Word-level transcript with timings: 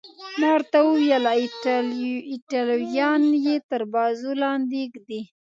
ما 0.39 0.49
ورته 0.55 0.77
وویل: 0.83 1.25
ایټالویان 2.33 3.23
یې 3.45 3.55
تر 3.69 3.81
بازو 3.93 4.31
لاندې 4.43 4.79
ږدي. 4.93 5.21